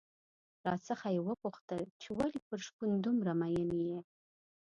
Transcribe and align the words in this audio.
راڅخه 0.65 1.09
یې 1.15 1.21
وپوښتل 1.27 1.81
چې 2.01 2.09
ولې 2.17 2.39
پر 2.47 2.59
شپون 2.65 2.91
دومره 3.05 3.31
مين 3.39 3.69
يې؟ 3.87 3.99